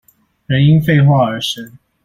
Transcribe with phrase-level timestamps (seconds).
[0.47, 1.77] 人因廢話而生